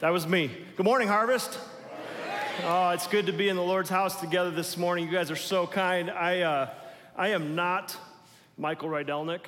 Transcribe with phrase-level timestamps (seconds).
[0.00, 0.48] That was me.
[0.76, 1.58] Good morning, Harvest.
[2.62, 5.04] Oh, it's good to be in the Lord's house together this morning.
[5.04, 6.08] You guys are so kind.
[6.08, 6.70] I, uh,
[7.16, 7.96] I am not
[8.56, 9.40] Michael Rydelnik.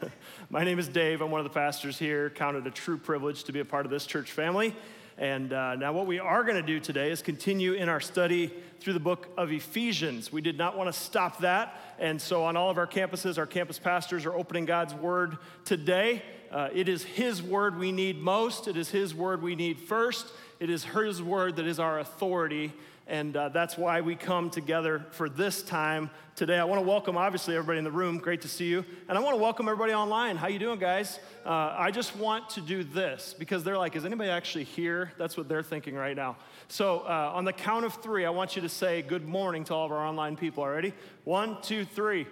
[0.50, 1.20] My name is Dave.
[1.20, 2.30] I'm one of the pastors here.
[2.30, 4.76] Counted a true privilege to be a part of this church family.
[5.20, 8.50] And uh, now, what we are going to do today is continue in our study
[8.80, 10.32] through the book of Ephesians.
[10.32, 11.78] We did not want to stop that.
[11.98, 16.22] And so, on all of our campuses, our campus pastors are opening God's word today.
[16.50, 20.26] Uh, it is His word we need most, it is His word we need first.
[20.58, 22.72] It is His word that is our authority.
[23.10, 26.58] And uh, that's why we come together for this time today.
[26.60, 28.18] I want to welcome, obviously, everybody in the room.
[28.18, 28.84] Great to see you.
[29.08, 30.36] And I want to welcome everybody online.
[30.36, 31.18] How you doing, guys?
[31.44, 35.10] Uh, I just want to do this because they're like, is anybody actually here?
[35.18, 36.36] That's what they're thinking right now.
[36.68, 39.74] So uh, on the count of three, I want you to say good morning to
[39.74, 40.62] all of our online people.
[40.62, 40.94] Already?
[41.24, 42.28] One, two, three.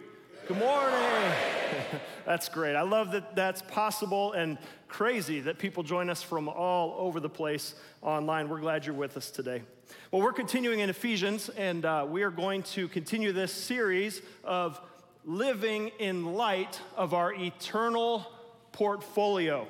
[0.47, 1.33] Good morning.
[2.25, 2.77] that's great.
[2.77, 7.29] I love that that's possible and crazy that people join us from all over the
[7.29, 8.49] place online.
[8.49, 9.62] We're glad you're with us today.
[10.11, 14.81] Well, we're continuing in Ephesians, and uh, we are going to continue this series of
[15.27, 18.27] living in light of our eternal
[18.72, 19.66] portfolio.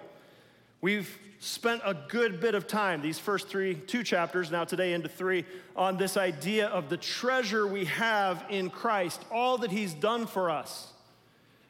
[0.81, 5.09] We've spent a good bit of time, these first three, two chapters, now today into
[5.09, 10.27] three, on this idea of the treasure we have in Christ, all that He's done
[10.27, 10.93] for us.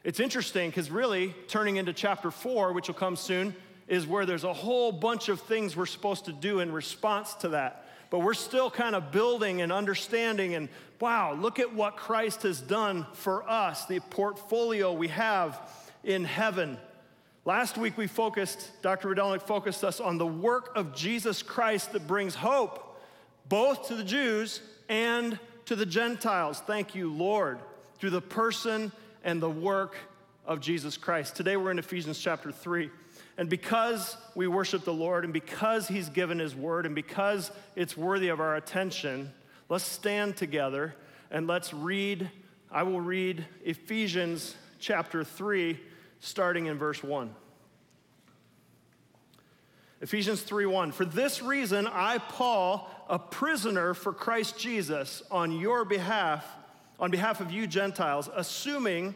[0.03, 3.55] It's interesting because really, turning into chapter four, which will come soon,
[3.87, 7.49] is where there's a whole bunch of things we're supposed to do in response to
[7.49, 10.69] that but we're still kind of building and understanding and
[10.99, 15.59] wow, look at what Christ has done for us, the portfolio we have
[16.03, 16.77] in heaven.
[17.45, 19.09] Last week we focused, Dr.
[19.09, 22.99] Rydelnik focused us on the work of Jesus Christ that brings hope
[23.47, 26.61] both to the Jews and to the Gentiles.
[26.65, 27.59] Thank you, Lord,
[27.97, 28.91] through the person
[29.23, 29.95] and the work
[30.45, 31.35] of Jesus Christ.
[31.35, 32.89] Today we're in Ephesians chapter 3.
[33.39, 37.95] And because we worship the Lord and because He's given His word and because it's
[37.95, 39.31] worthy of our attention,
[39.69, 40.93] let's stand together
[41.31, 42.29] and let's read.
[42.69, 45.79] I will read Ephesians chapter 3,
[46.19, 47.33] starting in verse 1.
[50.01, 56.45] Ephesians 3:1 For this reason I Paul a prisoner for Christ Jesus on your behalf
[56.99, 59.15] on behalf of you Gentiles assuming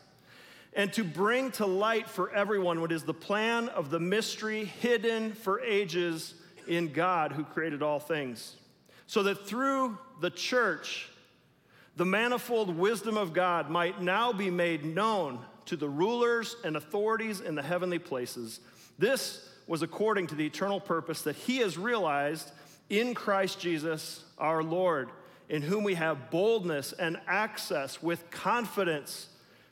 [0.73, 5.33] and to bring to light for everyone what is the plan of the mystery hidden
[5.33, 6.35] for ages
[6.67, 8.55] in God who created all things.
[9.07, 11.09] So that through the church,
[11.97, 17.41] the manifold wisdom of God might now be made known to the rulers and authorities
[17.41, 18.61] in the heavenly places.
[18.97, 22.51] This was according to the eternal purpose that He has realized
[22.89, 25.09] in Christ Jesus our Lord,
[25.49, 29.27] in whom we have boldness and access with confidence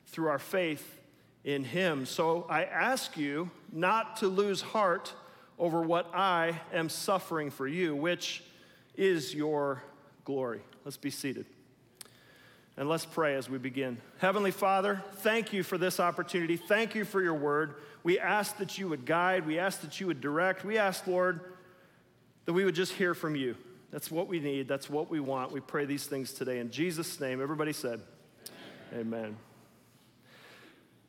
[0.07, 0.98] through our faith
[1.43, 2.05] in him.
[2.05, 5.13] So I ask you not to lose heart
[5.57, 8.43] over what I am suffering for you, which
[8.95, 9.83] is your
[10.25, 10.61] glory.
[10.85, 11.45] Let's be seated.
[12.77, 13.97] And let's pray as we begin.
[14.19, 16.55] Heavenly Father, thank you for this opportunity.
[16.55, 17.75] Thank you for your word.
[18.03, 19.45] We ask that you would guide.
[19.45, 20.63] We ask that you would direct.
[20.63, 21.41] We ask, Lord,
[22.45, 23.57] that we would just hear from you.
[23.91, 24.67] That's what we need.
[24.69, 25.51] That's what we want.
[25.51, 26.59] We pray these things today.
[26.59, 28.01] In Jesus' name, everybody said,
[28.93, 29.19] Amen.
[29.19, 29.48] Amen.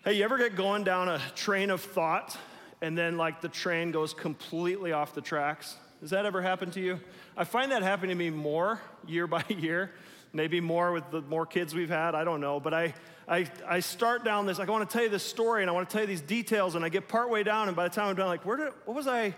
[0.02, 2.34] Hey, you ever get going down a train of thought
[2.80, 5.76] and then like the train goes completely off the tracks?
[6.00, 7.00] Has that ever happened to you?
[7.36, 9.92] I find that happening to me more year by year,
[10.32, 12.58] maybe more with the more kids we've had, I don't know.
[12.58, 12.94] But I,
[13.28, 15.74] I, I start down this, like I want to tell you this story and I
[15.74, 18.08] want to tell you these details, and I get partway down, and by the time
[18.08, 19.34] I'm done, like, where did, what was I?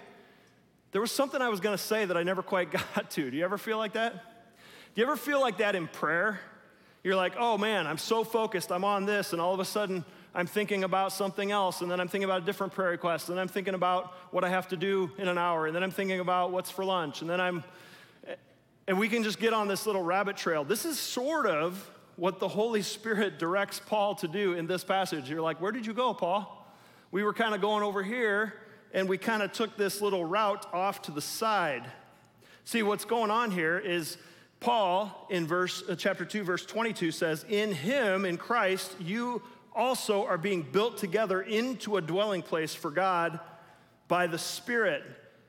[0.92, 3.28] There was something I was going to say that I never quite got to.
[3.32, 4.14] Do you ever feel like that?
[4.94, 6.38] Do you ever feel like that in prayer?
[7.02, 10.04] You're like, oh man, I'm so focused, I'm on this, and all of a sudden,
[10.34, 13.38] I'm thinking about something else, and then I'm thinking about a different prayer request, and
[13.38, 16.20] I'm thinking about what I have to do in an hour, and then I'm thinking
[16.20, 17.64] about what's for lunch, and then I'm.
[18.88, 20.64] And we can just get on this little rabbit trail.
[20.64, 25.30] This is sort of what the Holy Spirit directs Paul to do in this passage.
[25.30, 26.66] You're like, where did you go, Paul?
[27.12, 28.54] We were kind of going over here,
[28.92, 31.84] and we kind of took this little route off to the side.
[32.64, 34.16] See, what's going on here is
[34.60, 39.42] Paul in verse uh, chapter 2 verse 22 says, "In him in Christ you
[39.74, 43.40] also are being built together into a dwelling place for God
[44.08, 45.02] by the Spirit."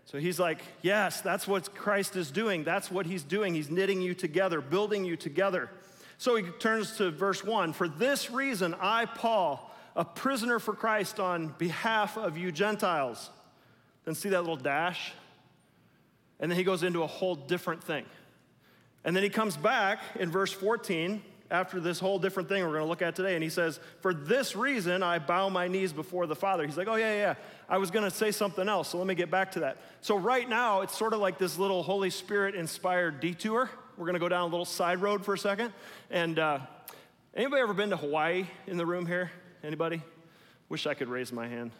[0.06, 2.64] So he's like, "Yes, that's what Christ is doing.
[2.64, 3.54] That's what he's doing.
[3.54, 5.70] He's knitting you together, building you together."
[6.18, 11.20] So he turns to verse 1 For this reason, I, Paul, a prisoner for Christ
[11.20, 13.30] on behalf of you Gentiles.
[14.06, 15.14] Then see that little dash?
[16.40, 18.06] And then he goes into a whole different thing.
[19.04, 22.84] And then he comes back in verse 14 after this whole different thing we're going
[22.84, 23.36] to look at today.
[23.36, 26.66] And he says, For this reason I bow my knees before the Father.
[26.66, 27.36] He's like, Oh, yeah, yeah.
[27.70, 29.78] I was going to say something else, so let me get back to that.
[30.02, 34.16] So, right now, it's sort of like this little Holy Spirit inspired detour we're going
[34.16, 35.72] to go down a little side road for a second.
[36.10, 36.60] And uh,
[37.36, 39.32] anybody ever been to Hawaii in the room here?
[39.64, 40.02] Anybody?
[40.70, 41.72] Wish I could raise my hand.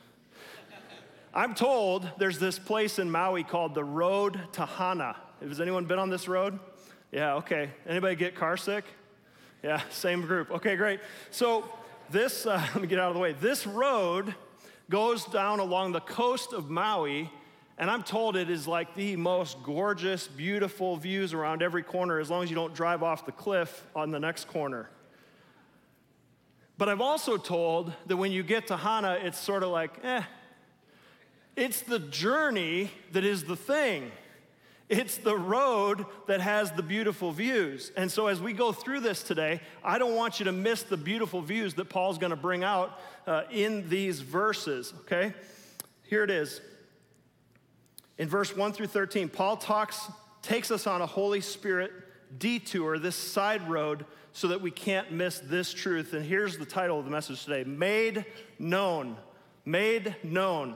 [1.34, 5.16] I'm told there's this place in Maui called the Road to Hana.
[5.42, 6.60] Has anyone been on this road?
[7.12, 7.72] Yeah, okay.
[7.88, 8.86] Anybody get car sick?
[9.64, 10.52] Yeah, same group.
[10.52, 11.00] Okay, great.
[11.32, 11.68] So
[12.10, 13.34] this, uh, let me get out of the way.
[13.34, 14.36] This road
[14.90, 17.32] goes down along the coast of Maui
[17.78, 22.30] and I'm told it is like the most gorgeous, beautiful views around every corner as
[22.30, 24.90] long as you don't drive off the cliff on the next corner.
[26.78, 30.24] But I've also told that when you get to Hana, it's sort of like, eh.
[31.56, 34.12] It's the journey that is the thing.
[34.90, 37.92] It's the road that has the beautiful views.
[37.96, 40.98] And so, as we go through this today, I don't want you to miss the
[40.98, 45.34] beautiful views that Paul's going to bring out uh, in these verses, okay?
[46.04, 46.60] Here it is.
[48.18, 50.10] In verse 1 through 13, Paul talks,
[50.42, 51.92] takes us on a Holy Spirit
[52.38, 56.14] detour, this side road, so that we can't miss this truth.
[56.14, 58.26] And here's the title of the message today Made
[58.60, 59.16] Known.
[59.66, 60.76] Made Known.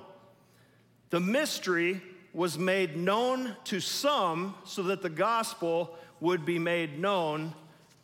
[1.09, 2.01] The mystery
[2.38, 7.51] was made known to some so that the gospel would be made known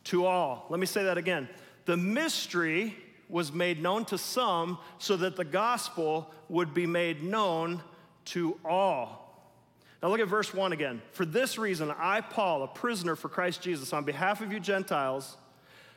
[0.04, 0.66] to all.
[0.72, 1.48] Let me say that again.
[1.86, 2.98] The mystery
[3.30, 7.84] was made known to some so that the gospel would be made known
[8.26, 9.54] to all.
[10.02, 11.04] Now look at verse 1 again.
[11.12, 15.38] For this reason, I, Paul, a prisoner for Christ Jesus, on behalf of you Gentiles,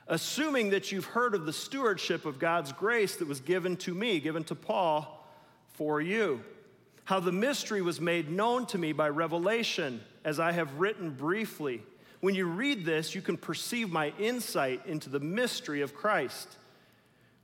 [0.08, 4.20] assuming that you've heard of the stewardship of God's grace that was given to me,
[4.20, 5.26] given to Paul
[5.72, 6.44] for you,
[7.06, 11.82] how the mystery was made known to me by revelation, as I have written briefly.
[12.20, 16.48] When you read this, you can perceive my insight into the mystery of Christ,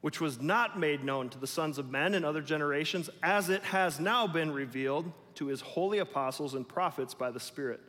[0.00, 3.62] which was not made known to the sons of men in other generations, as it
[3.62, 7.80] has now been revealed to his holy apostles and prophets by the Spirit.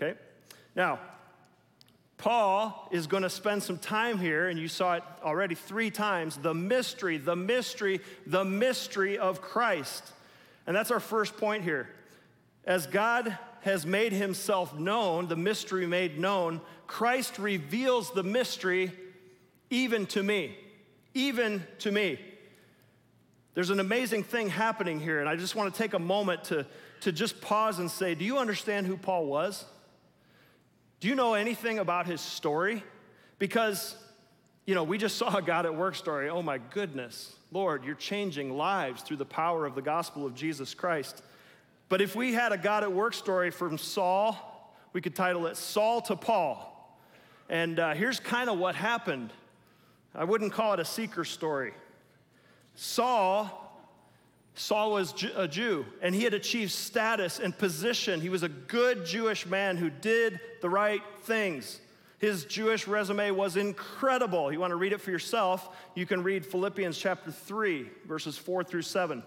[0.00, 0.18] Okay?
[0.74, 1.00] Now,
[2.16, 6.38] Paul is going to spend some time here, and you saw it already three times
[6.38, 10.14] the mystery, the mystery, the mystery of Christ.
[10.68, 11.88] And that's our first point here.
[12.62, 18.92] As God has made himself known, the mystery made known, Christ reveals the mystery
[19.70, 20.58] even to me.
[21.14, 22.20] Even to me.
[23.54, 26.66] There's an amazing thing happening here, and I just want to take a moment to,
[27.00, 29.64] to just pause and say, Do you understand who Paul was?
[31.00, 32.84] Do you know anything about his story?
[33.38, 33.96] Because,
[34.68, 36.28] you know, we just saw a God at work story.
[36.28, 40.74] Oh my goodness, Lord, you're changing lives through the power of the gospel of Jesus
[40.74, 41.22] Christ.
[41.88, 44.36] But if we had a God at work story from Saul,
[44.92, 46.94] we could title it Saul to Paul.
[47.48, 49.32] And uh, here's kind of what happened.
[50.14, 51.72] I wouldn't call it a seeker story.
[52.74, 53.64] Saul
[54.54, 58.20] Saul was a Jew, and he had achieved status and position.
[58.20, 61.80] He was a good Jewish man who did the right things.
[62.18, 64.52] His Jewish resume was incredible.
[64.52, 65.68] You want to read it for yourself?
[65.94, 69.22] You can read Philippians chapter 3, verses 4 through 7.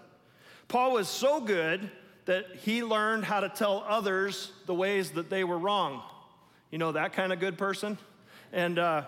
[0.68, 1.90] Paul was so good
[2.26, 6.02] that he learned how to tell others the ways that they were wrong.
[6.70, 7.98] You know that kind of good person?
[8.52, 9.04] And uh,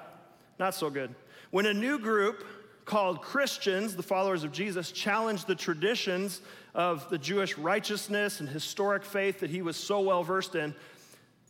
[0.59, 1.15] not so good.
[1.51, 2.45] When a new group
[2.85, 6.41] called Christians, the followers of Jesus, challenged the traditions
[6.75, 10.75] of the Jewish righteousness and historic faith that he was so well versed in.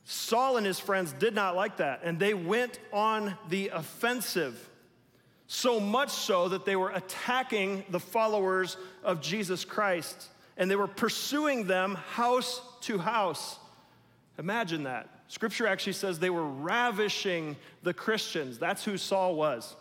[0.04, 4.70] Saul and his friends did not like that, and they went on the offensive.
[5.46, 10.86] So much so that they were attacking the followers of Jesus Christ, and they were
[10.86, 13.58] pursuing them house to house.
[14.38, 15.08] Imagine that.
[15.28, 18.58] Scripture actually says they were ravishing the Christians.
[18.58, 19.74] That's who Saul was.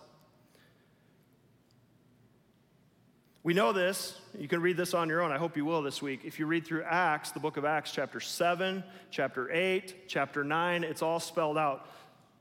[3.44, 4.18] We know this.
[4.40, 5.34] You can read this on your own.
[5.34, 6.22] I hope you will this week.
[6.24, 8.82] If you read through Acts, the book of Acts, chapter 7,
[9.12, 11.90] chapter 8, chapter 9, it's all spelled out.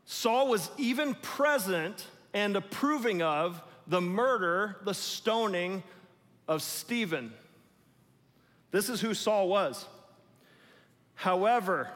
[0.05, 5.83] Saul was even present and approving of the murder, the stoning
[6.47, 7.33] of Stephen.
[8.71, 9.85] This is who Saul was.
[11.15, 11.89] However,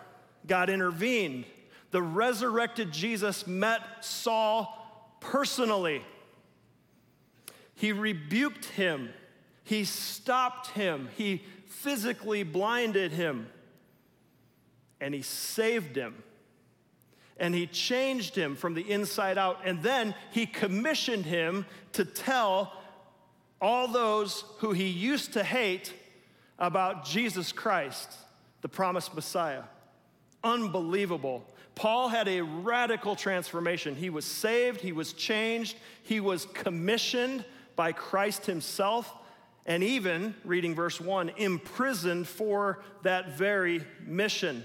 [0.48, 1.44] God intervened.
[1.92, 6.02] The resurrected Jesus met Saul personally.
[7.76, 9.10] He rebuked him,
[9.62, 13.48] he stopped him, he physically blinded him,
[15.00, 16.22] and he saved him.
[17.38, 19.60] And he changed him from the inside out.
[19.62, 22.72] And then he commissioned him to tell
[23.60, 25.92] all those who he used to hate
[26.58, 28.10] about Jesus Christ,
[28.62, 29.64] the promised Messiah.
[30.42, 31.44] Unbelievable.
[31.74, 33.94] Paul had a radical transformation.
[33.94, 37.44] He was saved, he was changed, he was commissioned
[37.76, 39.12] by Christ himself,
[39.66, 44.64] and even, reading verse 1, imprisoned for that very mission.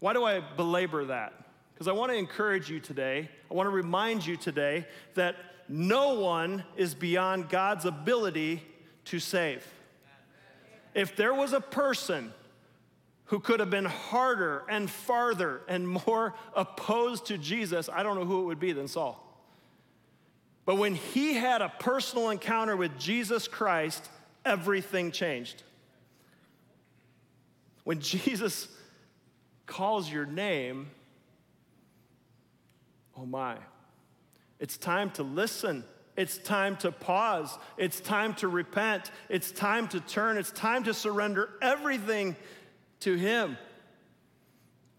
[0.00, 1.32] Why do I belabor that?
[1.72, 5.36] Because I want to encourage you today, I want to remind you today that
[5.68, 8.62] no one is beyond God's ability
[9.06, 9.66] to save.
[10.94, 12.32] If there was a person
[13.26, 18.24] who could have been harder and farther and more opposed to Jesus, I don't know
[18.24, 19.25] who it would be than Saul.
[20.66, 24.06] But when he had a personal encounter with Jesus Christ,
[24.44, 25.62] everything changed.
[27.84, 28.66] When Jesus
[29.64, 30.90] calls your name,
[33.16, 33.56] oh my,
[34.58, 35.84] it's time to listen.
[36.16, 37.56] It's time to pause.
[37.76, 39.12] It's time to repent.
[39.28, 40.36] It's time to turn.
[40.36, 42.34] It's time to surrender everything
[43.00, 43.56] to Him.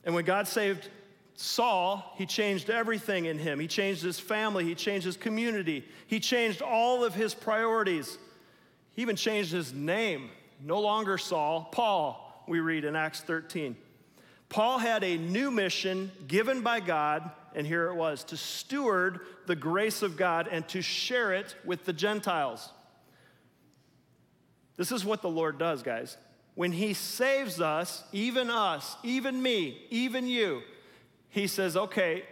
[0.06, 0.90] And when God saved
[1.39, 3.60] Saul, he changed everything in him.
[3.60, 8.17] He changed his family, he changed his community, he changed all of his priorities.
[8.96, 10.32] He even changed his name.
[10.60, 13.77] No longer Saul, Paul, we read in Acts 13.
[14.50, 19.56] Paul had a new mission given by God, and here it was to steward the
[19.56, 22.72] grace of God and to share it with the Gentiles.
[24.75, 26.17] This is what the Lord does, guys.
[26.56, 30.63] When He saves us, even us, even me, even you,
[31.30, 32.24] he says, okay,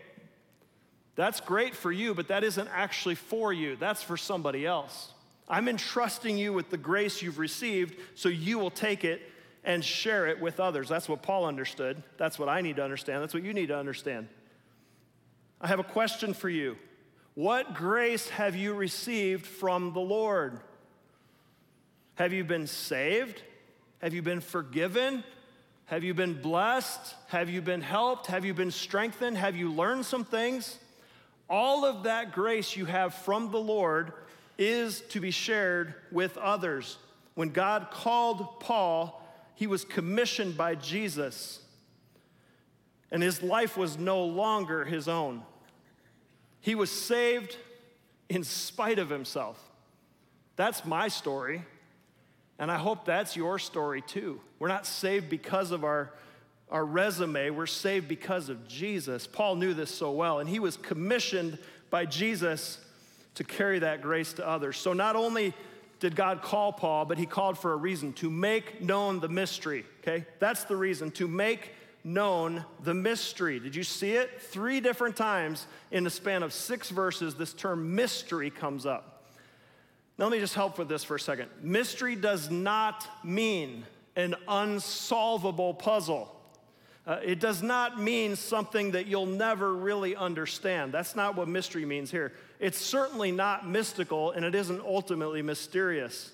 [1.16, 3.76] that's great for you, but that isn't actually for you.
[3.76, 5.14] That's for somebody else.
[5.48, 9.22] I'm entrusting you with the grace you've received so you will take it
[9.64, 10.90] and share it with others.
[10.90, 12.02] That's what Paul understood.
[12.18, 13.22] That's what I need to understand.
[13.22, 14.28] That's what you need to understand.
[15.62, 16.78] I have a question for you.
[17.34, 20.60] What grace have you received from the Lord?
[22.16, 23.42] Have you been saved?
[24.02, 25.24] Have you been forgiven?
[25.88, 27.16] Have you been blessed?
[27.28, 28.28] Have you been helped?
[28.28, 29.38] Have you been strengthened?
[29.38, 30.80] Have you learned some things?
[31.48, 34.14] All of that grace you have from the Lord
[34.58, 36.98] is to be shared with others.
[37.36, 39.22] When God called Paul,
[39.54, 41.60] he was commissioned by Jesus,
[43.12, 45.44] and his life was no longer his own.
[46.62, 47.58] He was saved
[48.28, 49.62] in spite of himself.
[50.56, 51.64] That's my story.
[52.58, 54.40] And I hope that's your story too.
[54.60, 56.12] We're not saved because of our,
[56.70, 59.28] our resume, we're saved because of Jesus.
[59.28, 61.58] Paul knew this so well, and he was commissioned
[61.90, 62.80] by Jesus
[63.36, 64.78] to carry that grace to others.
[64.78, 65.54] So not only
[66.00, 69.86] did God call Paul, but he called for a reason to make known the mystery,
[70.02, 70.26] okay?
[70.40, 71.72] That's the reason, to make
[72.04, 73.60] known the mystery.
[73.60, 74.42] Did you see it?
[74.42, 79.15] Three different times in the span of six verses, this term mystery comes up.
[80.18, 81.50] Now, let me just help with this for a second.
[81.62, 86.32] Mystery does not mean an unsolvable puzzle.
[87.06, 90.92] Uh, it does not mean something that you'll never really understand.
[90.92, 92.34] That's not what mystery means here.
[92.60, 96.32] It's certainly not mystical and it isn't ultimately mysterious.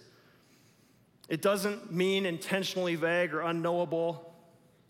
[1.27, 4.33] It doesn't mean intentionally vague or unknowable.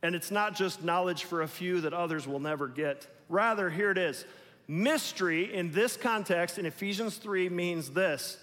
[0.03, 3.07] And it's not just knowledge for a few that others will never get.
[3.29, 4.25] Rather, here it is.
[4.67, 8.37] Mystery in this context in Ephesians 3 means this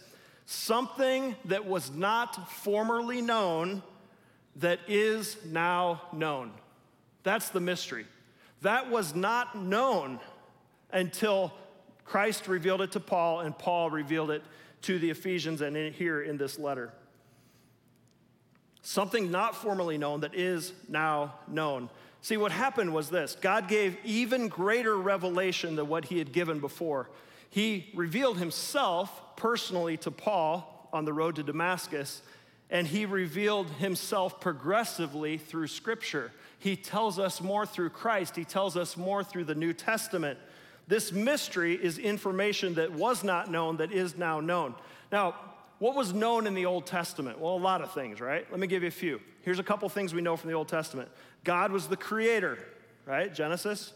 [0.51, 3.83] something that was not formerly known
[4.57, 6.53] that is now known.
[7.23, 8.07] That's the mystery.
[8.63, 10.19] That was not known
[10.91, 11.53] until
[12.07, 14.43] Christ revealed it to Paul and Paul revealed it
[14.83, 16.95] to the Ephesians and in, here in this letter.
[18.81, 21.91] Something not formerly known that is now known.
[22.23, 26.59] See, what happened was this God gave even greater revelation than what he had given
[26.59, 27.11] before.
[27.51, 32.23] He revealed himself personally to Paul on the road to Damascus,
[32.71, 36.33] and he revealed himself progressively through Scripture.
[36.59, 40.39] He tells us more through Christ, he tells us more through the New Testament.
[40.87, 44.75] This mystery is information that was not known that is now known.
[45.13, 45.35] Now,
[45.79, 47.39] what was known in the Old Testament?
[47.39, 48.51] Well, a lot of things, right?
[48.51, 49.21] Let me give you a few.
[49.43, 51.09] Here's a couple things we know from the Old Testament
[51.45, 52.59] God was the creator,
[53.07, 53.33] right?
[53.33, 53.93] Genesis.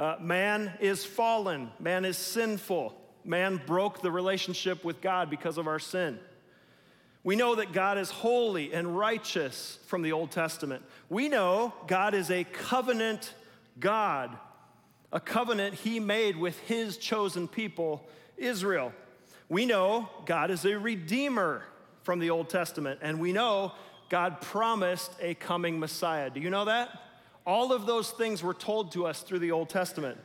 [0.00, 2.94] Uh, man is fallen, man is sinful.
[3.22, 6.18] Man broke the relationship with God because of our sin.
[7.22, 10.82] We know that God is holy and righteous from the Old Testament.
[11.10, 13.34] We know God is a covenant
[13.78, 14.34] God,
[15.12, 18.94] a covenant he made with his chosen people, Israel.
[19.50, 21.62] We know God is a redeemer
[22.04, 23.72] from the Old Testament, and we know
[24.08, 26.30] God promised a coming Messiah.
[26.30, 26.88] Do you know that?
[27.46, 30.18] All of those things were told to us through the Old Testament.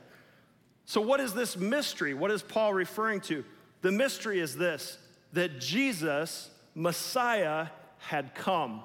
[0.86, 2.14] So, what is this mystery?
[2.14, 3.44] What is Paul referring to?
[3.82, 4.98] The mystery is this
[5.34, 7.68] that Jesus, Messiah,
[7.98, 8.84] had come.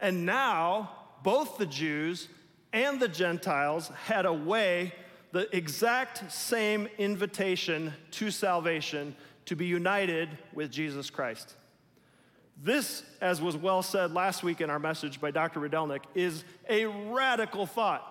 [0.00, 0.90] And now,
[1.22, 2.28] both the Jews
[2.72, 4.92] and the Gentiles had a way,
[5.32, 9.16] the exact same invitation to salvation
[9.46, 11.54] to be united with Jesus Christ.
[12.62, 15.60] This, as was well said last week in our message by Dr.
[15.60, 18.10] Rydelnik, is a radical thought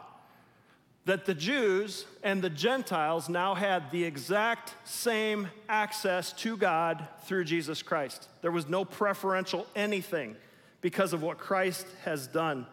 [1.05, 7.43] that the Jews and the Gentiles now had the exact same access to God through
[7.43, 8.29] Jesus Christ.
[8.41, 10.35] There was no preferential anything
[10.81, 12.65] because of what Christ has done.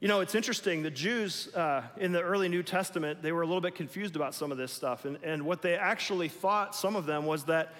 [0.00, 0.82] You know, it's interesting.
[0.82, 4.34] The Jews uh, in the early New Testament, they were a little bit confused about
[4.34, 5.04] some of this stuff.
[5.04, 7.74] And, and what they actually thought, some of them, was that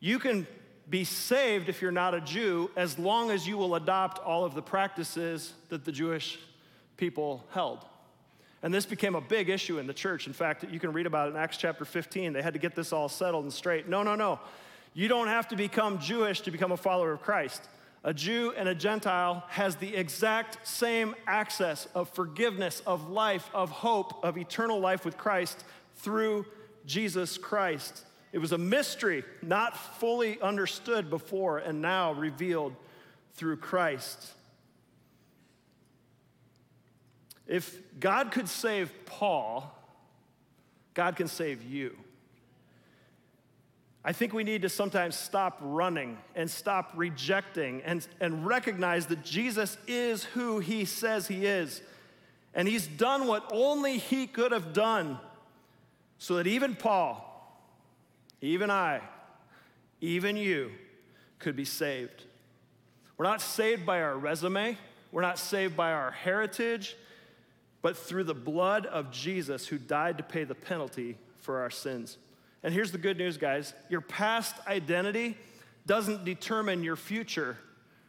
[0.00, 0.46] you can
[0.92, 4.54] be saved if you're not a Jew as long as you will adopt all of
[4.54, 6.38] the practices that the Jewish
[6.98, 7.86] people held.
[8.62, 10.26] And this became a big issue in the church.
[10.26, 12.34] In fact, you can read about it in Acts chapter 15.
[12.34, 13.88] They had to get this all settled and straight.
[13.88, 14.38] No, no, no.
[14.92, 17.62] You don't have to become Jewish to become a follower of Christ.
[18.04, 23.70] A Jew and a Gentile has the exact same access of forgiveness, of life, of
[23.70, 25.64] hope, of eternal life with Christ
[25.96, 26.44] through
[26.84, 28.04] Jesus Christ.
[28.32, 32.74] It was a mystery, not fully understood before, and now revealed
[33.34, 34.32] through Christ.
[37.46, 39.70] If God could save Paul,
[40.94, 41.96] God can save you.
[44.04, 49.22] I think we need to sometimes stop running and stop rejecting and, and recognize that
[49.22, 51.82] Jesus is who he says he is.
[52.54, 55.18] And he's done what only he could have done
[56.18, 57.31] so that even Paul,
[58.42, 59.00] even I,
[60.00, 60.72] even you
[61.38, 62.24] could be saved.
[63.16, 64.76] We're not saved by our resume,
[65.12, 66.96] we're not saved by our heritage,
[67.80, 72.18] but through the blood of Jesus who died to pay the penalty for our sins.
[72.62, 75.36] And here's the good news, guys your past identity
[75.86, 77.56] doesn't determine your future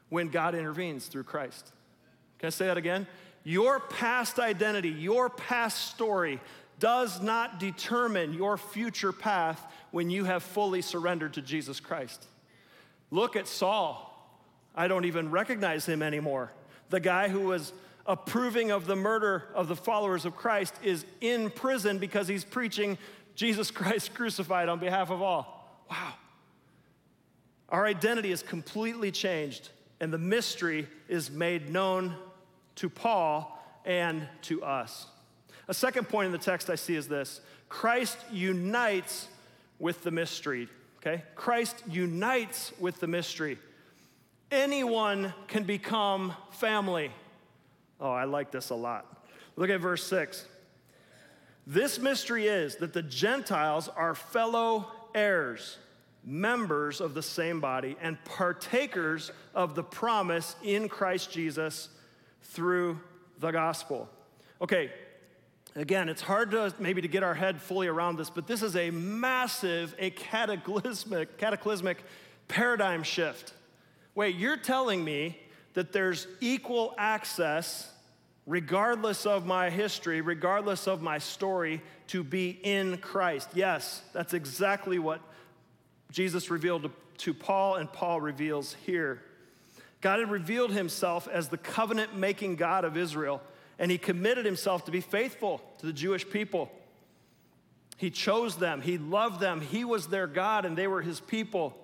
[0.10, 1.72] when God intervenes through Christ.
[2.39, 3.08] Can I say that again?
[3.43, 6.39] Your past identity, your past story
[6.84, 12.26] does not determine your future path when you have fully surrendered to Jesus Christ.
[13.10, 14.10] Look at Saul.
[14.76, 16.52] I don't even recognize him anymore.
[16.89, 17.72] The guy who was
[18.06, 22.98] approving of the murder of the followers of Christ is in prison because he's preaching
[23.34, 25.86] Jesus Christ crucified on behalf of all.
[25.89, 26.15] Wow.
[27.69, 29.69] Our identity is completely changed,
[30.02, 32.13] and the mystery is made known
[32.76, 35.08] to Paul and to us.
[35.67, 39.28] A second point in the text I see is this Christ unites
[39.80, 41.23] with the mystery, okay?
[41.36, 43.58] Christ unites with the mystery.
[44.52, 47.12] Anyone can become family.
[47.99, 49.26] Oh, I like this a lot.
[49.56, 50.45] Look at verse 6.
[51.65, 55.78] This mystery is that the Gentiles are fellow heirs,
[56.23, 61.89] members of the same body, and partakers of the promise in Christ Jesus
[62.41, 62.99] through
[63.39, 64.10] the gospel.
[64.62, 64.91] Okay,
[65.76, 68.76] again, it's hard to maybe to get our head fully around this, but this is
[68.76, 72.04] a massive, a cataclysmic, cataclysmic
[72.48, 73.54] paradigm shift.
[74.16, 75.40] Wait, you're telling me
[75.74, 77.90] that there's equal access
[78.46, 83.50] regardless of my history, regardless of my story, to be in Christ.
[83.54, 85.22] Yes, that's exactly what
[86.12, 89.22] Jesus revealed to, Paul, and Paul reveals here.
[90.02, 93.42] God had revealed himself as the covenant making God of Israel,
[93.80, 96.72] and he committed himself to be faithful to the Jewish people.
[97.98, 101.78] He chose them, he loved them, he was their God, and they were his people.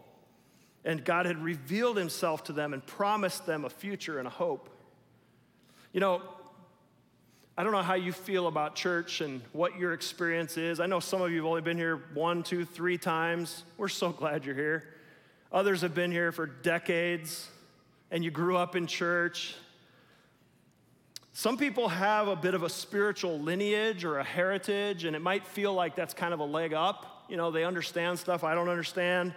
[0.85, 4.69] And God had revealed himself to them and promised them a future and a hope.
[5.91, 6.21] You know,
[7.57, 10.79] I don't know how you feel about church and what your experience is.
[10.79, 13.65] I know some of you have only been here one, two, three times.
[13.77, 14.87] We're so glad you're here.
[15.51, 17.49] Others have been here for decades
[18.11, 19.55] and you grew up in church.
[21.39, 25.47] Some people have a bit of a spiritual lineage or a heritage, and it might
[25.47, 27.23] feel like that's kind of a leg up.
[27.29, 29.33] You know, they understand stuff I don't understand.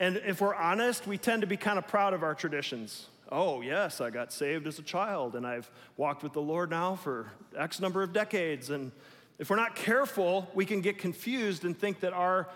[0.00, 3.08] And if we're honest, we tend to be kind of proud of our traditions.
[3.30, 6.94] Oh, yes, I got saved as a child and I've walked with the Lord now
[6.94, 8.70] for X number of decades.
[8.70, 8.90] And
[9.38, 12.48] if we're not careful, we can get confused and think that our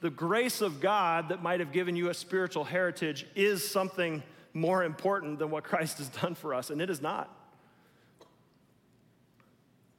[0.00, 4.22] the grace of God that might have given you a spiritual heritage is something
[4.54, 7.34] more important than what Christ has done for us, and it is not.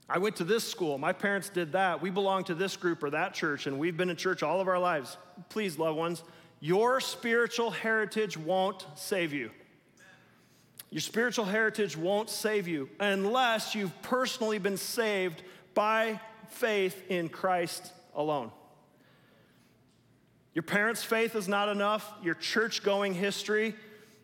[0.10, 0.98] I went to this school.
[0.98, 2.02] My parents did that.
[2.02, 4.68] We belong to this group or that church, and we've been in church all of
[4.68, 5.18] our lives.
[5.50, 6.24] Please, loved ones,
[6.60, 9.52] your spiritual heritage won't save you.
[10.90, 15.44] Your spiritual heritage won't save you unless you've personally been saved
[15.76, 18.52] by faith in Christ alone.
[20.56, 22.12] Your parents' faith is not enough.
[22.24, 23.76] Your church going history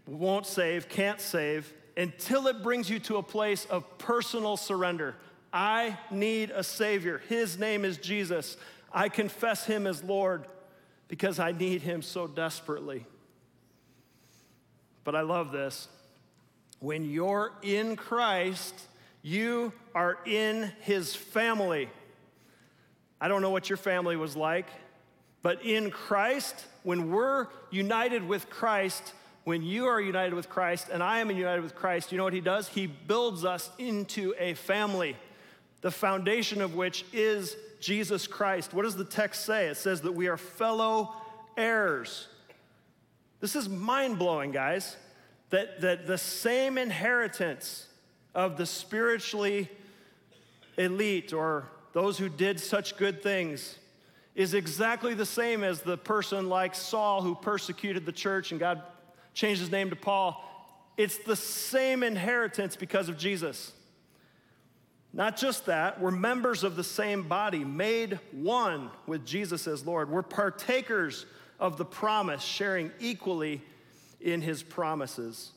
[0.08, 5.16] won't save, can't save, until it brings you to a place of personal surrender.
[5.56, 7.22] I need a Savior.
[7.30, 8.58] His name is Jesus.
[8.92, 10.48] I confess Him as Lord
[11.08, 13.06] because I need Him so desperately.
[15.06, 15.88] But I love this.
[16.80, 18.76] When you're in Christ,
[19.22, 21.90] you are in His family.
[23.22, 24.68] I don't know what your family was like.
[25.42, 29.14] But in Christ, when we're united with Christ,
[29.46, 32.34] when you are united with Christ and I am united with Christ, you know what
[32.34, 32.68] he does?
[32.68, 35.16] He builds us into a family,
[35.82, 38.74] the foundation of which is Jesus Christ.
[38.74, 39.68] What does the text say?
[39.68, 41.14] It says that we are fellow
[41.58, 42.28] heirs.
[43.40, 44.98] This is mind blowing, guys,
[45.52, 47.88] that, that the same inheritance
[48.34, 49.70] of the spiritually
[50.78, 53.78] elite or those who did such good things
[54.36, 58.82] is exactly the same as the person like Saul who persecuted the church and God
[59.34, 60.44] changed his name to Paul.
[60.98, 63.72] It's the same inheritance because of Jesus.
[65.16, 70.10] Not just that, we're members of the same body, made one with Jesus as Lord.
[70.10, 71.26] We're partakers
[71.58, 73.62] of the promise, sharing equally
[74.20, 75.54] in his promises.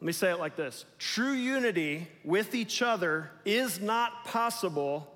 [0.00, 5.12] Let me say it like this True unity with each other is not possible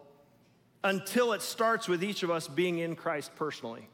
[0.83, 3.89] until it starts with each of us being in Christ personally?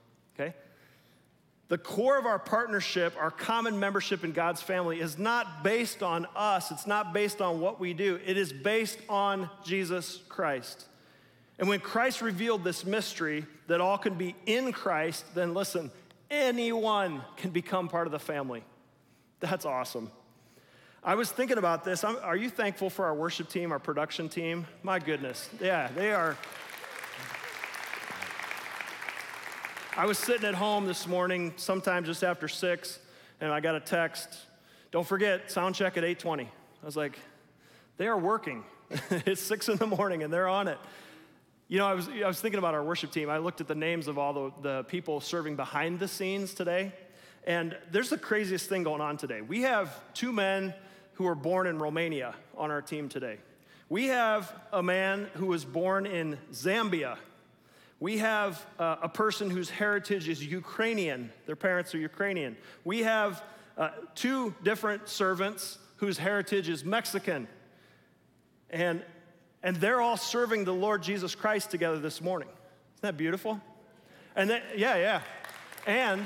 [1.70, 6.26] The core of our partnership, our common membership in God's family, is not based on
[6.34, 6.72] us.
[6.72, 8.18] It's not based on what we do.
[8.26, 10.86] It is based on Jesus Christ.
[11.60, 15.92] And when Christ revealed this mystery that all can be in Christ, then listen,
[16.28, 18.64] anyone can become part of the family.
[19.38, 20.10] That's awesome.
[21.04, 22.02] I was thinking about this.
[22.02, 24.66] are you thankful for our worship team, our production team?
[24.82, 25.48] My goodness.
[25.60, 26.36] Yeah, they are.
[29.96, 33.00] I was sitting at home this morning, sometime just after six,
[33.40, 34.28] and I got a text.
[34.92, 36.42] Don't forget, sound check at 8:20.
[36.42, 37.18] I was like,
[37.96, 38.64] they are working.
[39.10, 40.78] it's six in the morning and they're on it.
[41.68, 43.28] You know, I was, I was thinking about our worship team.
[43.28, 46.92] I looked at the names of all the, the people serving behind the scenes today.
[47.44, 49.40] And there's the craziest thing going on today.
[49.40, 50.72] We have two men
[51.14, 53.38] who were born in Romania on our team today.
[53.88, 57.18] We have a man who was born in Zambia
[58.00, 62.56] we have uh, a person whose heritage is Ukrainian, their parents are Ukrainian.
[62.82, 63.44] We have
[63.76, 67.46] uh, two different servants whose heritage is Mexican.
[68.70, 69.04] And,
[69.62, 72.48] and they're all serving the Lord Jesus Christ together this morning.
[72.48, 73.60] Isn't that beautiful?
[74.34, 75.22] And then, yeah, yeah.
[75.86, 76.22] And,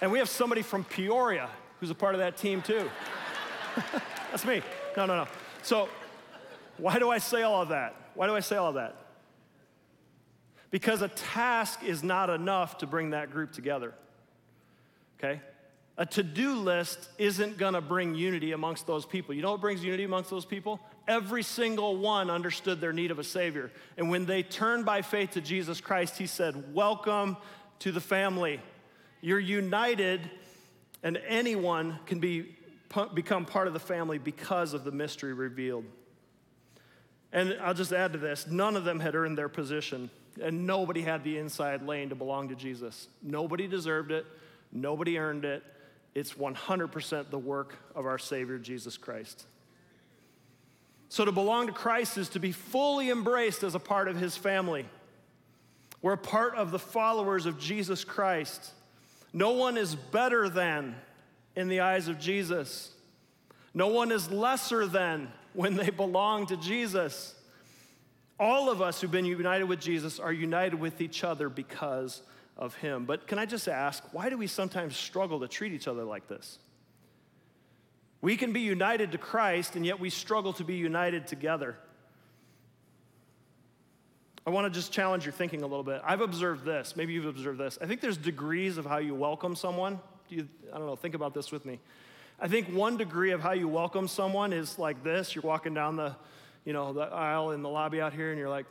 [0.00, 1.50] and we have somebody from Peoria
[1.80, 2.88] who's a part of that team too.
[4.30, 4.62] That's me.
[4.96, 5.28] No, no, no.
[5.62, 5.90] So,
[6.78, 7.94] why do I say all of that?
[8.14, 8.96] Why do I say all of that?
[10.70, 13.94] Because a task is not enough to bring that group together.
[15.18, 15.40] Okay?
[15.98, 19.34] A to do list isn't gonna bring unity amongst those people.
[19.34, 20.80] You know what brings unity amongst those people?
[21.06, 23.70] Every single one understood their need of a Savior.
[23.98, 27.36] And when they turned by faith to Jesus Christ, He said, Welcome
[27.80, 28.60] to the family.
[29.20, 30.30] You're united,
[31.02, 32.56] and anyone can be,
[33.12, 35.84] become part of the family because of the mystery revealed.
[37.32, 41.02] And I'll just add to this none of them had earned their position and nobody
[41.02, 43.08] had the inside lane to belong to Jesus.
[43.22, 44.26] Nobody deserved it,
[44.72, 45.62] nobody earned it.
[46.14, 49.46] It's 100% the work of our Savior, Jesus Christ.
[51.08, 54.36] So to belong to Christ is to be fully embraced as a part of His
[54.36, 54.86] family.
[56.02, 58.72] We're a part of the followers of Jesus Christ.
[59.32, 60.96] No one is better than
[61.54, 62.92] in the eyes of Jesus.
[63.74, 67.34] No one is lesser than when they belong to Jesus.
[68.40, 72.22] All of us who've been united with Jesus are united with each other because
[72.56, 73.04] of him.
[73.04, 76.26] But can I just ask, why do we sometimes struggle to treat each other like
[76.26, 76.58] this?
[78.22, 81.76] We can be united to Christ, and yet we struggle to be united together.
[84.46, 86.00] I want to just challenge your thinking a little bit.
[86.02, 86.96] I've observed this.
[86.96, 87.76] Maybe you've observed this.
[87.80, 90.00] I think there's degrees of how you welcome someone.
[90.30, 91.78] Do you, I don't know, think about this with me.
[92.40, 95.34] I think one degree of how you welcome someone is like this.
[95.34, 96.16] You're walking down the,
[96.64, 98.66] you know, the aisle in the lobby out here and you're like,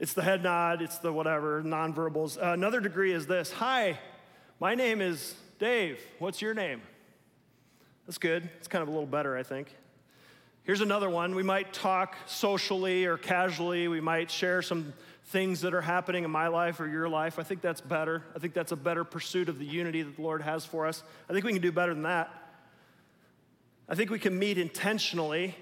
[0.00, 2.42] It's the head nod, it's the whatever, nonverbals.
[2.42, 3.98] Uh, another degree is this Hi,
[4.58, 6.00] my name is Dave.
[6.18, 6.80] What's your name?
[8.06, 8.48] That's good.
[8.58, 9.76] It's kind of a little better, I think.
[10.62, 11.34] Here's another one.
[11.34, 13.88] We might talk socially or casually.
[13.88, 14.94] We might share some
[15.30, 17.38] things that are happening in my life or your life.
[17.38, 18.22] I think that's better.
[18.36, 21.02] I think that's a better pursuit of the unity that the Lord has for us.
[21.28, 22.30] I think we can do better than that.
[23.88, 25.56] I think we can meet intentionally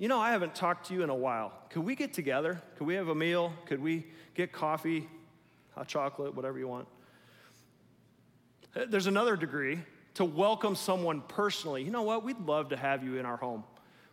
[0.00, 1.52] you know, I haven't talked to you in a while.
[1.68, 2.62] Could we get together?
[2.78, 3.52] Could we have a meal?
[3.66, 5.06] Could we get coffee,
[5.74, 6.88] hot chocolate, whatever you want?
[8.74, 9.78] Uh, there's another degree
[10.14, 11.82] to welcome someone personally.
[11.82, 12.24] You know what?
[12.24, 13.62] We'd love to have you in our home.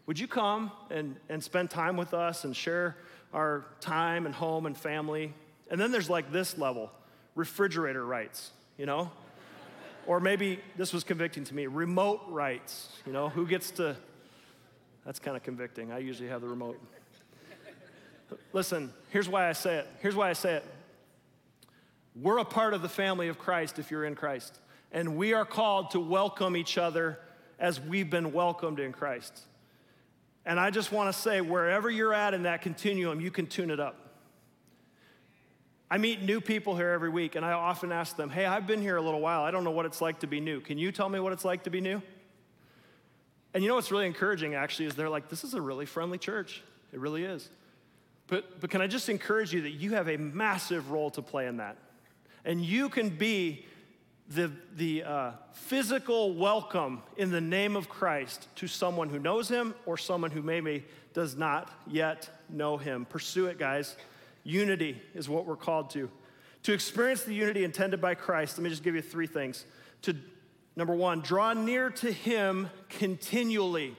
[0.07, 2.97] Would you come and, and spend time with us and share
[3.33, 5.33] our time and home and family?
[5.69, 6.91] And then there's like this level
[7.35, 9.11] refrigerator rights, you know?
[10.07, 13.29] or maybe this was convicting to me remote rights, you know?
[13.29, 13.95] Who gets to
[15.07, 15.93] that's kind of convicting.
[15.93, 16.77] I usually have the remote.
[18.51, 19.87] Listen, here's why I say it.
[20.01, 20.65] Here's why I say it.
[22.13, 24.59] We're a part of the family of Christ if you're in Christ.
[24.91, 27.19] And we are called to welcome each other
[27.57, 29.39] as we've been welcomed in Christ.
[30.47, 33.69] And I just want to say, wherever you're at in that continuum, you can tune
[33.69, 33.99] it up.
[35.91, 38.81] I meet new people here every week, and I often ask them, Hey, I've been
[38.81, 39.43] here a little while.
[39.43, 40.61] I don't know what it's like to be new.
[40.61, 42.01] Can you tell me what it's like to be new?
[43.53, 46.17] And you know what's really encouraging actually is they're like, this is a really friendly
[46.17, 46.63] church.
[46.93, 47.49] It really is.
[48.27, 51.47] But, but can I just encourage you that you have a massive role to play
[51.47, 51.77] in that?
[52.45, 53.65] And you can be
[54.29, 59.73] the, the uh, physical welcome in the name of Christ to someone who knows him
[59.85, 63.05] or someone who maybe does not yet know him.
[63.05, 63.95] Pursue it, guys.
[64.43, 66.09] Unity is what we're called to.
[66.63, 69.65] To experience the unity intended by Christ, let me just give you three things.
[70.03, 70.15] To
[70.77, 73.97] Number one, draw near to him continually.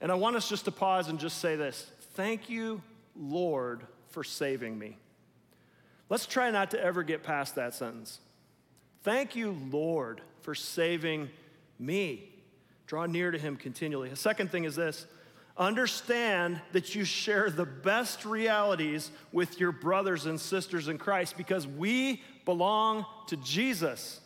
[0.00, 2.82] And I want us just to pause and just say this Thank you,
[3.14, 4.98] Lord, for saving me.
[6.08, 8.20] Let's try not to ever get past that sentence.
[9.02, 11.30] Thank you, Lord, for saving
[11.78, 12.30] me.
[12.86, 14.08] Draw near to him continually.
[14.08, 15.06] The second thing is this
[15.58, 21.66] understand that you share the best realities with your brothers and sisters in Christ because
[21.66, 24.20] we belong to Jesus.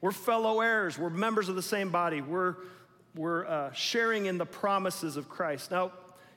[0.00, 2.56] We're fellow heirs, we're members of the same body, we're,
[3.14, 5.70] we're uh, sharing in the promises of Christ.
[5.70, 5.92] Now,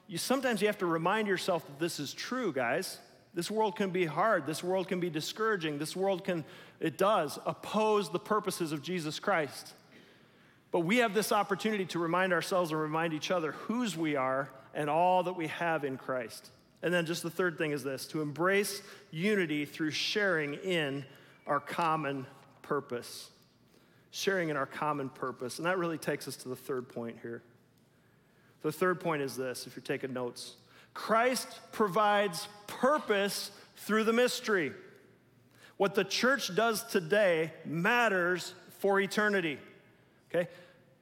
[0.08, 3.00] you, sometimes you have to remind yourself that this is true, guys.
[3.34, 4.46] This world can be hard.
[4.46, 5.80] This world can be discouraging.
[5.80, 6.46] This world can,
[6.80, 9.74] it does, oppose the purposes of Jesus Christ.
[10.72, 14.50] But we have this opportunity to remind ourselves and remind each other whose we are
[14.74, 16.50] and all that we have in Christ.
[16.82, 21.06] And then just the third thing is this to embrace unity through sharing in
[21.48, 22.26] our common
[22.62, 23.30] purpose.
[24.12, 25.58] Sharing in our common purpose.
[25.58, 27.42] And that really takes us to the third point here.
[28.62, 30.56] The third point is this, if you're taking notes
[30.94, 34.72] Christ provides purpose through the mystery.
[35.78, 39.58] What the church does today matters for eternity.
[40.34, 40.50] Okay?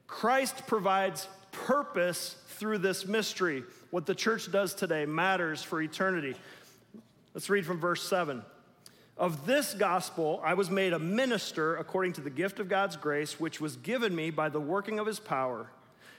[0.06, 3.64] Christ provides purpose through this mystery.
[3.90, 6.34] What the church does today matters for eternity.
[7.34, 8.42] Let's read from verse 7.
[9.18, 13.38] Of this gospel, I was made a minister according to the gift of God's grace,
[13.38, 15.70] which was given me by the working of his power.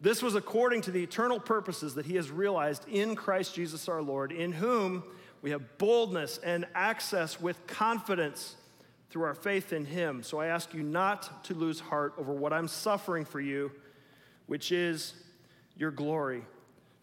[0.00, 4.02] This was according to the eternal purposes that he has realized in Christ Jesus our
[4.02, 5.02] Lord, in whom
[5.42, 8.56] we have boldness and access with confidence
[9.10, 10.22] through our faith in him.
[10.22, 13.72] So I ask you not to lose heart over what I'm suffering for you,
[14.46, 15.14] which is
[15.76, 16.44] your glory.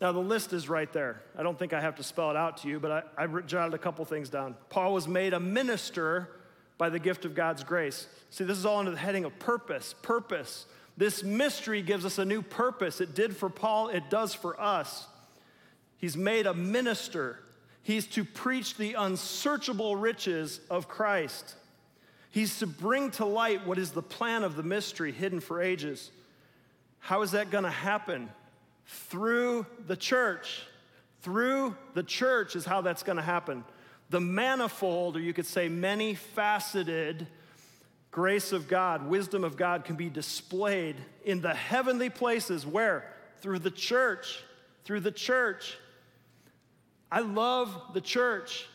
[0.01, 1.21] Now, the list is right there.
[1.37, 3.73] I don't think I have to spell it out to you, but I, I jotted
[3.73, 4.55] a couple things down.
[4.69, 6.29] Paul was made a minister
[6.77, 8.07] by the gift of God's grace.
[8.29, 9.95] See, this is all under the heading of purpose.
[10.01, 10.65] Purpose.
[10.95, 13.01] This mystery gives us a new purpose.
[13.01, 15.07] It did for Paul, it does for us.
[15.97, 17.39] He's made a minister.
[17.81, 21.55] He's to preach the unsearchable riches of Christ.
[22.29, 26.11] He's to bring to light what is the plan of the mystery hidden for ages.
[26.99, 28.29] How is that going to happen?
[28.85, 30.63] through the church.
[31.21, 33.63] Through the church is how that's going to happen.
[34.09, 37.27] The manifold, or you could say many faceted,
[38.13, 40.95] grace of God, wisdom of God can be displayed
[41.25, 43.11] in the heavenly places where?
[43.41, 44.43] Through the church.
[44.85, 45.77] Through the church.
[47.11, 48.67] I love the church,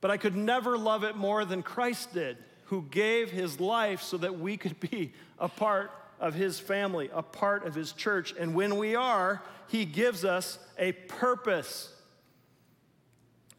[0.00, 4.16] but I could never love it more than Christ did, who gave his life so
[4.18, 8.32] that we could be a part of his family, a part of his church.
[8.38, 11.92] And when we are, he gives us a purpose.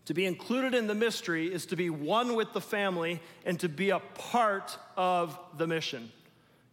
[0.05, 3.69] To be included in the mystery is to be one with the family and to
[3.69, 6.11] be a part of the mission.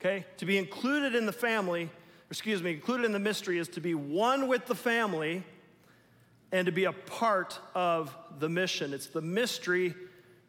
[0.01, 0.27] Okay?
[0.39, 1.91] To be included in the family,
[2.31, 5.45] excuse me, included in the mystery is to be one with the family
[6.53, 8.93] and to be a part of the mission.
[8.93, 9.95] It's the mystery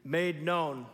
[0.03, 0.87] made known.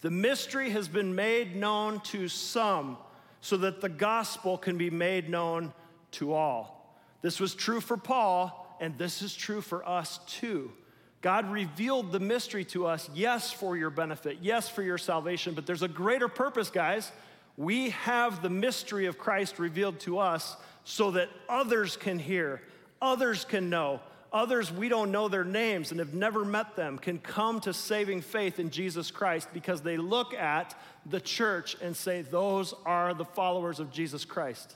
[0.00, 2.96] The mystery has been made known to some
[3.42, 5.74] so that the gospel can be made known
[6.12, 6.96] to all.
[7.20, 10.72] This was true for Paul, and this is true for us too.
[11.20, 15.66] God revealed the mystery to us, yes, for your benefit, yes, for your salvation, but
[15.66, 17.12] there's a greater purpose, guys.
[17.58, 22.62] We have the mystery of Christ revealed to us so that others can hear,
[23.02, 24.00] others can know,
[24.32, 28.22] others we don't know their names and have never met them can come to saving
[28.22, 33.24] faith in Jesus Christ because they look at the church and say, Those are the
[33.24, 34.74] followers of Jesus Christ.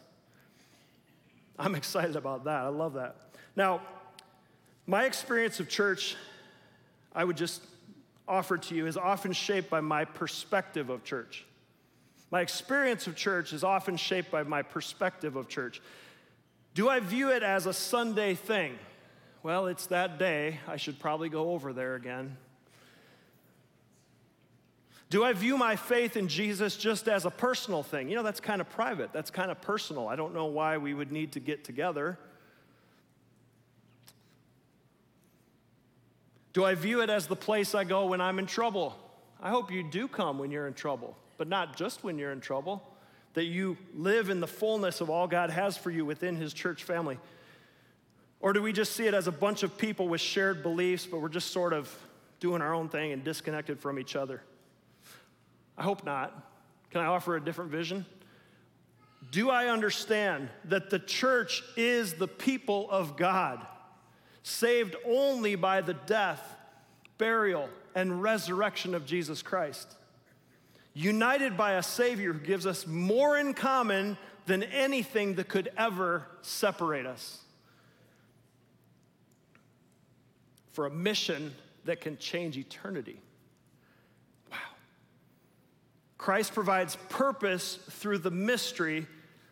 [1.59, 2.65] I'm excited about that.
[2.65, 3.17] I love that.
[3.57, 3.81] Now,
[4.87, 6.17] my experience of church
[7.15, 7.63] I would just
[8.27, 11.47] offer to you is often shaped by my perspective of church.
[12.31, 15.81] My experience of church is often shaped by my perspective of church.
[16.75, 18.77] Do I view it as a Sunday thing?
[19.45, 20.59] Well, it's that day.
[20.67, 22.37] I should probably go over there again.
[25.11, 28.09] Do I view my faith in Jesus just as a personal thing?
[28.09, 29.13] You know, that's kind of private.
[29.13, 30.09] That's kind of personal.
[30.09, 32.19] I don't know why we would need to get together.
[36.55, 38.97] Do I view it as the place I go when I'm in trouble?
[39.43, 42.41] I hope you do come when you're in trouble, but not just when you're in
[42.41, 42.83] trouble,
[43.35, 46.85] that you live in the fullness of all God has for you within His church
[46.85, 47.19] family.
[48.39, 51.21] Or do we just see it as a bunch of people with shared beliefs, but
[51.21, 51.93] we're just sort of
[52.39, 54.41] doing our own thing and disconnected from each other?
[55.77, 56.53] I hope not.
[56.93, 58.07] Can I offer a different vision?
[59.33, 63.67] Do I understand that the church is the people of God?
[64.45, 66.57] Saved only by the death,
[67.17, 69.97] burial, and resurrection of Jesus Christ.
[70.93, 76.27] United by a Savior who gives us more in common than anything that could ever
[76.43, 77.41] separate us.
[80.73, 81.55] For a mission
[81.87, 83.19] that can change eternity.
[84.51, 84.59] Wow.
[86.19, 89.07] Christ provides purpose through the mystery.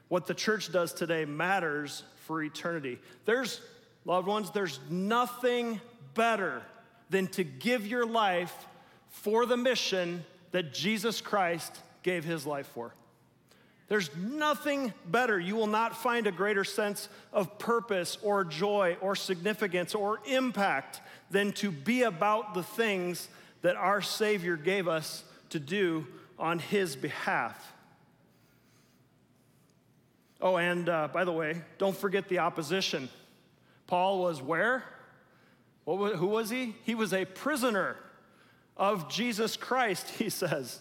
[0.09, 2.99] What the church does today matters for eternity.
[3.25, 3.63] There's
[4.05, 5.81] Loved ones, there's nothing
[6.15, 6.63] better
[7.11, 8.67] than to give your life
[9.09, 12.93] for the mission that Jesus Christ gave his life for.
[13.89, 15.39] There's nothing better.
[15.39, 21.01] You will not find a greater sense of purpose or joy or significance or impact
[21.31, 23.29] than to be about the things
[23.61, 26.07] that our Savior gave us to do
[26.39, 27.73] on His behalf.
[30.41, 33.09] Oh, and uh, by the way, don't forget the opposition.
[33.87, 34.85] Paul was where?
[35.85, 36.75] Was, who was he?
[36.85, 37.97] He was a prisoner
[38.77, 40.81] of Jesus Christ, he says,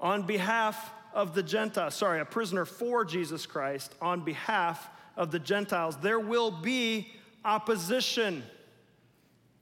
[0.00, 1.94] on behalf of the Gentiles.
[1.94, 5.96] Sorry, a prisoner for Jesus Christ on behalf of the Gentiles.
[5.98, 7.12] There will be
[7.44, 8.42] opposition.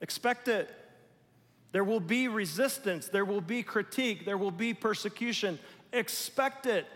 [0.00, 0.70] Expect it.
[1.72, 3.08] There will be resistance.
[3.08, 4.24] There will be critique.
[4.24, 5.58] There will be persecution.
[5.92, 6.86] Expect it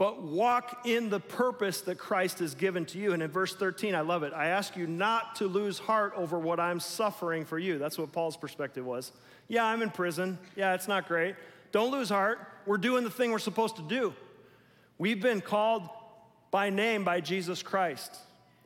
[0.00, 3.12] but walk in the purpose that Christ has given to you.
[3.12, 4.32] And in verse 13, I love it.
[4.32, 7.76] I ask you not to lose heart over what I'm suffering for you.
[7.76, 9.12] That's what Paul's perspective was.
[9.46, 10.38] Yeah, I'm in prison.
[10.56, 11.34] Yeah, it's not great.
[11.70, 12.38] Don't lose heart.
[12.64, 14.14] We're doing the thing we're supposed to do.
[14.96, 15.86] We've been called
[16.50, 18.16] by name by Jesus Christ.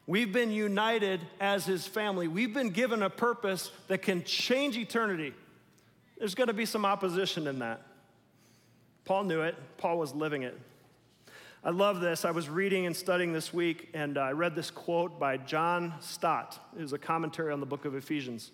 [0.07, 2.29] We've been united as his family.
[2.29, 5.35] We've been given a purpose that can change eternity.
[6.17, 7.83] There's going to be some opposition in that.
[9.05, 10.57] Paul knew it, Paul was living it.
[11.67, 12.27] I love this.
[12.27, 16.59] I was reading and studying this week, and I read this quote by John Stott.
[16.79, 18.51] It was a commentary on the book of Ephesians.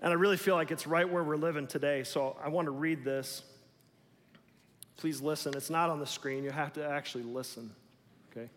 [0.00, 2.70] And I really feel like it's right where we're living today, so I want to
[2.70, 3.42] read this.
[4.96, 5.52] Please listen.
[5.54, 7.70] It's not on the screen, you have to actually listen.
[8.30, 8.48] Okay?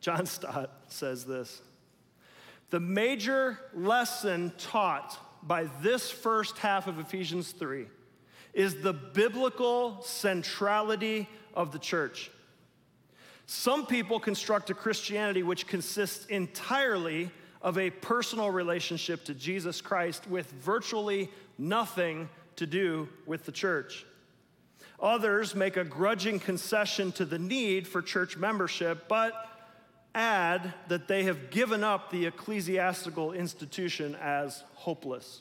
[0.00, 1.62] John Stott says this
[2.70, 7.86] The major lesson taught by this first half of Ephesians 3
[8.52, 12.32] is the biblical centrality of the church.
[13.50, 17.30] Some people construct a Christianity which consists entirely
[17.62, 24.04] of a personal relationship to Jesus Christ with virtually nothing to do with the church.
[25.00, 29.32] Others make a grudging concession to the need for church membership, but
[30.14, 35.40] add that they have given up the ecclesiastical institution as hopeless.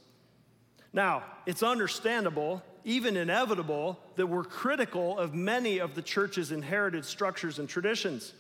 [0.94, 7.60] Now, it's understandable, even inevitable, that we're critical of many of the church's inherited structures
[7.60, 8.32] and traditions.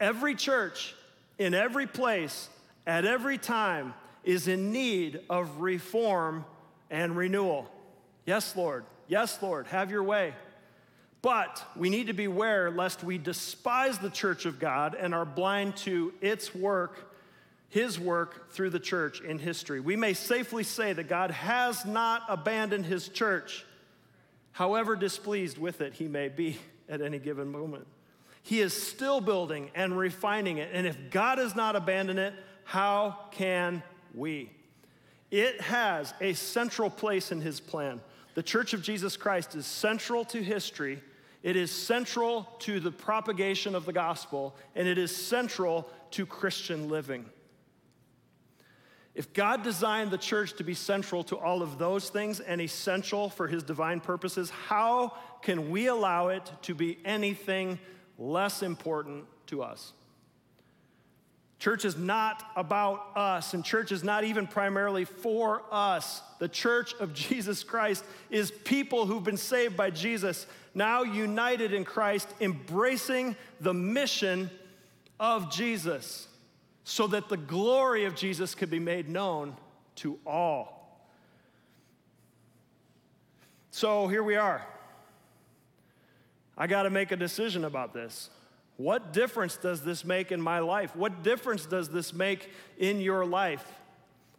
[0.00, 0.94] Every church,
[1.38, 2.48] in every place,
[2.86, 3.92] at every time,
[4.24, 6.46] is in need of reform
[6.90, 7.70] and renewal.
[8.24, 8.86] Yes, Lord.
[9.06, 9.66] Yes, Lord.
[9.66, 10.32] Have your way.
[11.20, 15.76] But we need to beware lest we despise the church of God and are blind
[15.78, 17.11] to its work,
[17.72, 19.80] his work through the church in history.
[19.80, 23.64] We may safely say that God has not abandoned his church,
[24.52, 26.58] however displeased with it he may be
[26.88, 27.86] at any given moment.
[28.42, 30.70] He is still building and refining it.
[30.72, 33.82] And if God has not abandoned it, how can
[34.14, 34.50] we?
[35.30, 38.00] It has a central place in his plan.
[38.34, 41.00] The Church of Jesus Christ is central to history
[41.42, 46.88] it is central to the propagation of the gospel, and it is central to Christian
[46.88, 47.24] living.
[49.14, 53.28] If God designed the church to be central to all of those things and essential
[53.28, 57.78] for his divine purposes, how can we allow it to be anything
[58.18, 59.92] less important to us?
[61.58, 66.20] Church is not about us, and church is not even primarily for us.
[66.40, 71.84] The church of Jesus Christ is people who've been saved by Jesus, now united in
[71.84, 74.50] Christ, embracing the mission
[75.20, 76.26] of Jesus,
[76.84, 79.56] so that the glory of Jesus could be made known
[79.96, 81.06] to all.
[83.70, 84.66] So here we are.
[86.56, 88.30] I got to make a decision about this.
[88.76, 90.94] What difference does this make in my life?
[90.96, 93.64] What difference does this make in your life?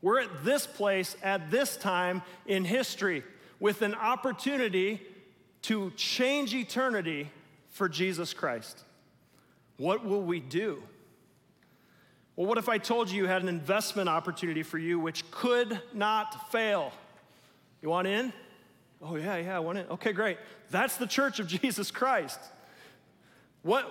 [0.01, 3.23] We're at this place at this time in history
[3.59, 5.01] with an opportunity
[5.63, 7.31] to change eternity
[7.69, 8.83] for Jesus Christ.
[9.77, 10.83] What will we do?
[12.35, 15.79] Well, what if I told you you had an investment opportunity for you which could
[15.93, 16.91] not fail?
[17.81, 18.33] You want in?
[19.01, 19.85] Oh, yeah, yeah, I want in.
[19.87, 20.37] Okay, great.
[20.71, 22.39] That's the church of Jesus Christ.
[23.61, 23.87] What,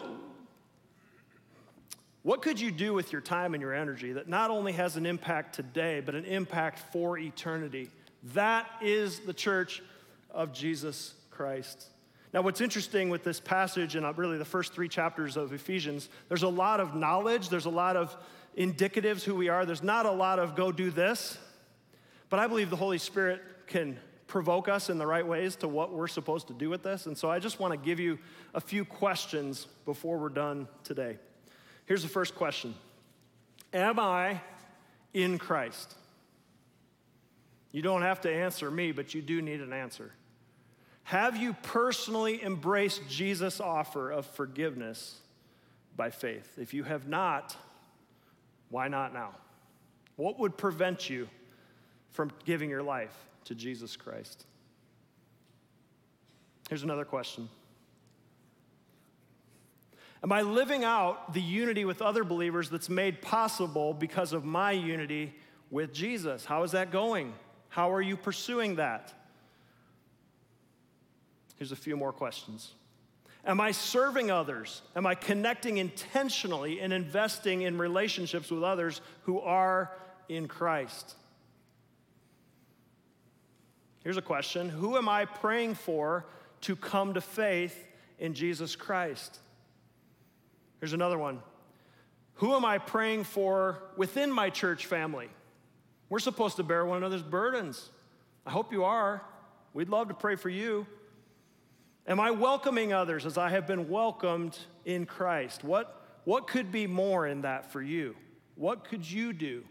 [2.23, 5.07] what could you do with your time and your energy that not only has an
[5.07, 7.91] impact today, but an impact for eternity?
[8.35, 9.83] That is the church
[10.31, 11.87] of Jesus Christ.
[12.33, 16.09] Now, what's interesting with this passage and uh, really the first three chapters of Ephesians,
[16.29, 18.17] there's a lot of knowledge, there's a lot of
[18.57, 21.37] indicatives who we are, there's not a lot of go do this,
[22.31, 25.93] but I believe the Holy Spirit can provoke us in the right ways to what
[25.93, 27.05] we're supposed to do with this.
[27.05, 28.19] And so I just want to give you
[28.55, 31.19] a few questions before we're done today.
[31.85, 32.75] Here's the first question
[33.75, 34.41] Am I
[35.13, 35.95] in Christ?
[37.73, 40.13] You don't have to answer me, but you do need an answer.
[41.05, 45.21] Have you personally embraced Jesus' offer of forgiveness
[45.97, 46.59] by faith?
[46.59, 47.57] If you have not,
[48.71, 49.35] why not now?
[50.17, 51.29] What would prevent you
[52.11, 54.47] from giving your life to Jesus Christ?
[56.69, 57.49] Here's another question
[60.23, 64.71] Am I living out the unity with other believers that's made possible because of my
[64.71, 65.35] unity
[65.71, 66.45] with Jesus?
[66.45, 67.35] How is that going?
[67.69, 69.13] How are you pursuing that?
[71.63, 72.73] Here's a few more questions.
[73.47, 74.83] Am I serving others?
[74.97, 79.93] Am I connecting intentionally and investing in relationships with others who are
[80.29, 81.15] in Christ?
[84.03, 86.27] Here's a question Who am I praying for
[86.63, 87.87] to come to faith
[88.19, 89.39] in Jesus Christ?
[90.81, 91.43] Here's another one
[92.35, 95.29] Who am I praying for within my church family?
[96.09, 97.89] We're supposed to bear one another's burdens.
[98.45, 99.23] I hope you are.
[99.75, 100.89] We'd love to pray for you.
[102.07, 105.63] Am I welcoming others as I have been welcomed in Christ?
[105.63, 108.17] What, what could be more in that for you?
[108.57, 109.63] What could you do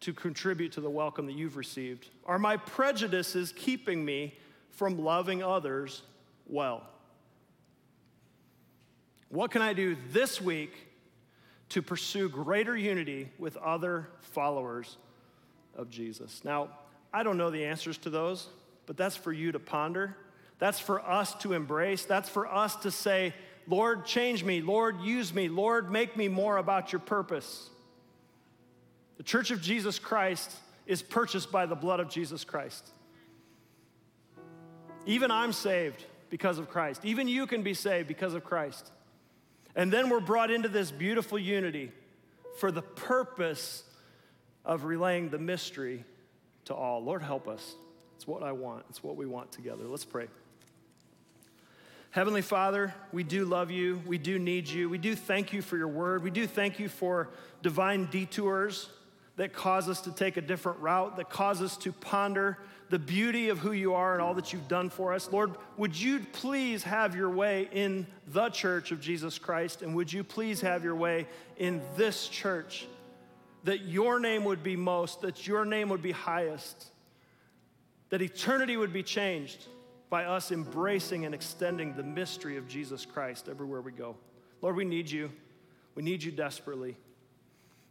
[0.00, 2.10] to contribute to the welcome that you've received?
[2.26, 4.36] Are my prejudices keeping me
[4.70, 6.02] from loving others
[6.46, 6.82] well?
[9.30, 10.72] What can I do this week
[11.70, 14.98] to pursue greater unity with other followers
[15.74, 16.44] of Jesus?
[16.44, 16.68] Now,
[17.14, 18.48] I don't know the answers to those,
[18.84, 20.16] but that's for you to ponder.
[20.62, 22.04] That's for us to embrace.
[22.04, 23.34] That's for us to say,
[23.66, 24.60] Lord, change me.
[24.60, 25.48] Lord, use me.
[25.48, 27.68] Lord, make me more about your purpose.
[29.16, 30.52] The church of Jesus Christ
[30.86, 32.88] is purchased by the blood of Jesus Christ.
[35.04, 37.04] Even I'm saved because of Christ.
[37.04, 38.92] Even you can be saved because of Christ.
[39.74, 41.90] And then we're brought into this beautiful unity
[42.58, 43.82] for the purpose
[44.64, 46.04] of relaying the mystery
[46.66, 47.02] to all.
[47.02, 47.74] Lord, help us.
[48.14, 49.82] It's what I want, it's what we want together.
[49.88, 50.28] Let's pray.
[52.12, 54.02] Heavenly Father, we do love you.
[54.04, 54.90] We do need you.
[54.90, 56.22] We do thank you for your word.
[56.22, 57.30] We do thank you for
[57.62, 58.90] divine detours
[59.36, 62.58] that cause us to take a different route, that cause us to ponder
[62.90, 65.32] the beauty of who you are and all that you've done for us.
[65.32, 69.80] Lord, would you please have your way in the church of Jesus Christ?
[69.80, 72.86] And would you please have your way in this church?
[73.64, 76.88] That your name would be most, that your name would be highest,
[78.10, 79.66] that eternity would be changed
[80.12, 84.14] by us embracing and extending the mystery of Jesus Christ everywhere we go.
[84.60, 85.32] Lord, we need you.
[85.94, 86.98] We need you desperately.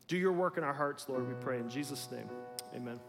[0.08, 1.58] Do your work in our hearts, Lord, we pray.
[1.58, 2.30] In Jesus' name,
[2.76, 3.00] amen.